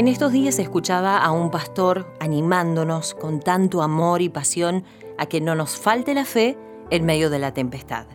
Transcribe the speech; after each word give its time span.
En 0.00 0.08
estos 0.08 0.32
días 0.32 0.58
escuchaba 0.58 1.18
a 1.18 1.30
un 1.30 1.50
pastor 1.50 2.10
animándonos 2.20 3.14
con 3.14 3.38
tanto 3.38 3.82
amor 3.82 4.22
y 4.22 4.30
pasión 4.30 4.82
a 5.18 5.26
que 5.26 5.42
no 5.42 5.54
nos 5.54 5.76
falte 5.76 6.14
la 6.14 6.24
fe 6.24 6.56
en 6.88 7.04
medio 7.04 7.28
de 7.28 7.38
la 7.38 7.52
tempestad. 7.52 8.06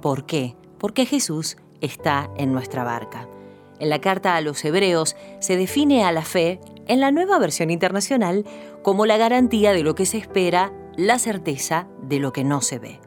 ¿Por 0.00 0.24
qué? 0.24 0.56
Porque 0.78 1.04
Jesús 1.04 1.58
está 1.82 2.30
en 2.38 2.50
nuestra 2.50 2.82
barca. 2.82 3.28
En 3.78 3.90
la 3.90 4.00
carta 4.00 4.36
a 4.36 4.40
los 4.40 4.64
hebreos 4.64 5.16
se 5.38 5.58
define 5.58 6.04
a 6.04 6.12
la 6.12 6.22
fe, 6.22 6.60
en 6.86 7.00
la 7.00 7.10
nueva 7.10 7.38
versión 7.38 7.70
internacional, 7.70 8.46
como 8.82 9.04
la 9.04 9.18
garantía 9.18 9.74
de 9.74 9.82
lo 9.82 9.94
que 9.94 10.06
se 10.06 10.16
espera, 10.16 10.72
la 10.96 11.18
certeza 11.18 11.86
de 12.00 12.20
lo 12.20 12.32
que 12.32 12.42
no 12.42 12.62
se 12.62 12.78
ve. 12.78 13.00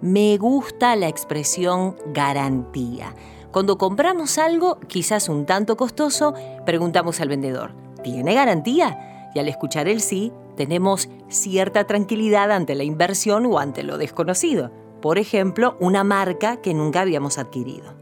Me 0.00 0.38
gusta 0.38 0.96
la 0.96 1.08
expresión 1.08 1.96
garantía. 2.14 3.14
Cuando 3.54 3.78
compramos 3.78 4.38
algo, 4.38 4.80
quizás 4.88 5.28
un 5.28 5.46
tanto 5.46 5.76
costoso, 5.76 6.34
preguntamos 6.66 7.20
al 7.20 7.28
vendedor, 7.28 7.70
¿tiene 8.02 8.34
garantía? 8.34 9.30
Y 9.32 9.38
al 9.38 9.46
escuchar 9.46 9.86
el 9.86 10.00
sí, 10.00 10.32
tenemos 10.56 11.08
cierta 11.28 11.84
tranquilidad 11.86 12.50
ante 12.50 12.74
la 12.74 12.82
inversión 12.82 13.46
o 13.46 13.60
ante 13.60 13.84
lo 13.84 13.96
desconocido. 13.96 14.72
Por 15.00 15.18
ejemplo, 15.18 15.76
una 15.78 16.02
marca 16.02 16.56
que 16.56 16.74
nunca 16.74 17.02
habíamos 17.02 17.38
adquirido. 17.38 17.94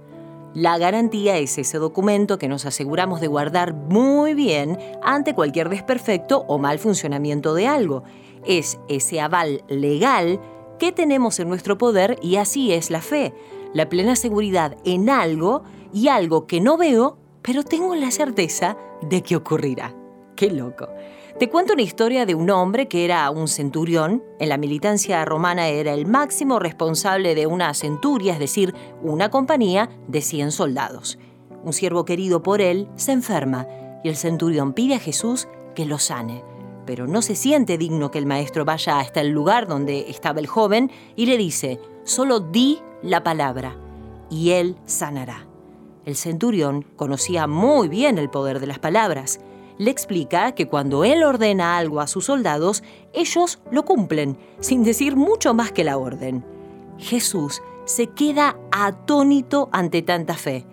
La 0.55 0.79
garantía 0.79 1.37
es 1.37 1.59
ese 1.59 1.77
documento 1.77 2.39
que 2.39 2.49
nos 2.49 2.65
aseguramos 2.65 3.21
de 3.21 3.27
guardar 3.27 3.75
muy 3.75 4.33
bien 4.33 4.79
ante 5.03 5.35
cualquier 5.35 5.69
desperfecto 5.69 6.47
o 6.49 6.57
mal 6.57 6.79
funcionamiento 6.79 7.53
de 7.53 7.67
algo. 7.67 8.05
Es 8.47 8.79
ese 8.89 9.21
aval 9.21 9.65
legal 9.69 10.41
que 10.79 10.93
tenemos 10.93 11.39
en 11.41 11.51
nuestro 11.51 11.77
poder 11.77 12.19
y 12.23 12.37
así 12.37 12.73
es 12.73 12.91
la 12.91 13.03
fe, 13.03 13.35
la 13.75 13.89
plena 13.89 14.17
seguridad 14.17 14.77
en 14.85 15.11
algo 15.11 15.63
y 15.93 16.09
algo 16.09 16.47
que 16.47 16.61
no 16.61 16.77
veo, 16.77 17.19
pero 17.43 17.63
tengo 17.63 17.95
la 17.95 18.11
certeza 18.11 18.77
de 19.03 19.23
que 19.23 19.37
ocurrirá. 19.37 19.95
Qué 20.37 20.51
loco. 20.51 20.89
Te 21.39 21.49
cuento 21.49 21.73
una 21.73 21.83
historia 21.83 22.27
de 22.27 22.35
un 22.35 22.51
hombre 22.51 22.89
que 22.89 23.05
era 23.05 23.29
un 23.31 23.49
centurión. 23.49 24.23
En 24.39 24.49
la 24.49 24.59
militancia 24.59 25.25
romana 25.25 25.69
era 25.69 25.93
el 25.93 26.07
máximo 26.07 26.59
responsable 26.59 27.35
de 27.35 27.47
una 27.47 27.73
centuria, 27.75 28.35
es 28.35 28.39
decir, 28.39 28.75
una 29.03 29.31
compañía 29.31 29.91
de 30.09 30.21
100 30.21 30.53
soldados. 30.53 31.19
Un 31.65 31.73
siervo 31.73 32.05
querido 32.05 32.43
por 32.43 32.61
él 32.61 32.89
se 32.97 33.13
enferma 33.13 33.67
y 34.05 34.09
el 34.09 34.17
centurión 34.17 34.73
pide 34.73 34.95
a 34.95 35.01
Jesús 35.01 35.49
que 35.75 35.87
lo 35.87 35.99
sane. 35.99 36.45
Pero 36.87 37.07
no 37.07 37.23
se 37.23 37.37
siente 37.37 37.79
digno 37.79 38.11
que 38.11 38.19
el 38.19 38.27
maestro 38.27 38.65
vaya 38.65 38.99
hasta 38.99 39.21
el 39.21 39.31
lugar 39.31 39.67
donde 39.67 40.11
estaba 40.11 40.41
el 40.41 40.47
joven 40.47 40.91
y 41.17 41.27
le 41.27 41.37
dice, 41.37 41.79
solo 42.05 42.41
di 42.41 42.81
la 43.03 43.23
palabra 43.23 43.77
y 44.31 44.51
él 44.51 44.77
sanará. 44.87 45.47
El 46.05 46.17
centurión 46.17 46.85
conocía 46.97 47.47
muy 47.47 47.89
bien 47.89 48.19
el 48.19 48.31
poder 48.31 48.59
de 48.59 48.67
las 48.67 48.79
palabras 48.79 49.41
le 49.79 49.91
explica 49.91 50.53
que 50.53 50.69
cuando 50.69 51.05
él 51.05 51.25
ordena 51.25 51.77
algo 51.77 52.01
a 52.01 52.07
sus 52.07 52.27
soldados, 52.27 52.83
ellos 53.13 53.59
lo 53.71 53.85
cumplen, 53.85 54.39
sin 54.61 54.85
decir 54.85 55.17
mucho 55.17 55.55
más 55.55 55.73
que 55.73 55.83
la 55.83 55.99
orden. 55.99 56.45
Jesús 56.99 57.63
se 57.85 58.07
queda 58.09 58.57
atónito 58.71 59.69
ante 59.73 60.03
tanta 60.03 60.35
fe. 60.35 60.67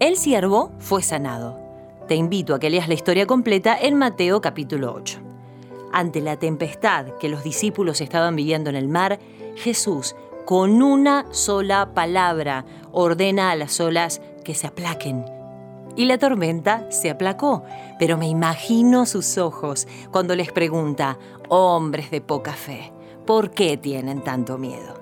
El 0.00 0.16
siervo 0.16 0.72
fue 0.78 1.02
sanado. 1.02 1.61
Te 2.08 2.14
invito 2.16 2.54
a 2.54 2.58
que 2.58 2.70
leas 2.70 2.88
la 2.88 2.94
historia 2.94 3.26
completa 3.26 3.78
en 3.80 3.96
Mateo 3.96 4.40
capítulo 4.40 4.92
8. 4.94 5.18
Ante 5.92 6.20
la 6.20 6.36
tempestad 6.36 7.16
que 7.18 7.28
los 7.28 7.44
discípulos 7.44 8.00
estaban 8.00 8.36
viviendo 8.36 8.70
en 8.70 8.76
el 8.76 8.88
mar, 8.88 9.18
Jesús, 9.56 10.16
con 10.44 10.82
una 10.82 11.26
sola 11.30 11.94
palabra, 11.94 12.64
ordena 12.90 13.50
a 13.50 13.56
las 13.56 13.78
olas 13.80 14.20
que 14.44 14.54
se 14.54 14.66
aplaquen 14.66 15.24
y 15.96 16.06
la 16.06 16.18
tormenta 16.18 16.90
se 16.90 17.10
aplacó, 17.10 17.64
pero 17.98 18.16
me 18.16 18.28
imagino 18.28 19.06
sus 19.06 19.38
ojos 19.38 19.86
cuando 20.10 20.34
les 20.34 20.50
pregunta, 20.50 21.18
hombres 21.48 22.10
de 22.10 22.20
poca 22.20 22.52
fe, 22.52 22.92
¿por 23.26 23.50
qué 23.50 23.76
tienen 23.76 24.22
tanto 24.22 24.58
miedo? 24.58 25.00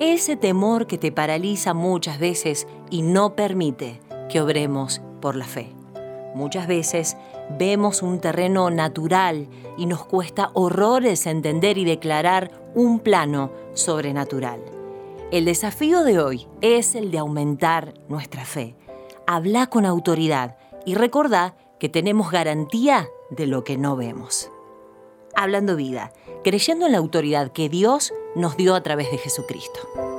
Ese 0.00 0.36
temor 0.36 0.86
que 0.86 0.98
te 0.98 1.12
paraliza 1.12 1.74
muchas 1.74 2.18
veces 2.18 2.66
y 2.90 3.02
no 3.02 3.36
permite 3.36 4.00
que 4.28 4.40
obremos 4.40 5.02
por 5.20 5.36
la 5.36 5.44
fe. 5.44 5.81
Muchas 6.34 6.66
veces 6.66 7.16
vemos 7.58 8.02
un 8.02 8.20
terreno 8.20 8.70
natural 8.70 9.48
y 9.76 9.86
nos 9.86 10.04
cuesta 10.04 10.50
horrores 10.54 11.26
entender 11.26 11.78
y 11.78 11.84
declarar 11.84 12.50
un 12.74 13.00
plano 13.00 13.50
sobrenatural. 13.74 14.60
El 15.30 15.44
desafío 15.44 16.04
de 16.04 16.20
hoy 16.20 16.46
es 16.60 16.94
el 16.94 17.10
de 17.10 17.18
aumentar 17.18 17.94
nuestra 18.08 18.44
fe 18.44 18.76
habla 19.26 19.66
con 19.68 19.86
autoridad 19.86 20.56
y 20.84 20.94
recordá 20.94 21.56
que 21.78 21.88
tenemos 21.88 22.30
garantía 22.30 23.08
de 23.30 23.46
lo 23.46 23.64
que 23.64 23.76
no 23.76 23.96
vemos. 23.96 24.50
Hablando 25.34 25.76
vida, 25.76 26.12
creyendo 26.44 26.86
en 26.86 26.92
la 26.92 26.98
autoridad 26.98 27.52
que 27.52 27.68
Dios 27.68 28.12
nos 28.36 28.56
dio 28.56 28.74
a 28.74 28.82
través 28.82 29.10
de 29.10 29.18
Jesucristo. 29.18 30.11